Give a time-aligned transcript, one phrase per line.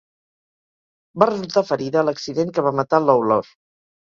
[1.23, 3.53] Va resultar ferida a l'accident que va matar Lawlor.